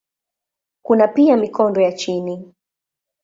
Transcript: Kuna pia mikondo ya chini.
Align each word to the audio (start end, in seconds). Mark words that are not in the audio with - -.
Kuna 0.83 1.07
pia 1.07 1.37
mikondo 1.37 1.81
ya 1.81 1.91
chini. 1.91 2.53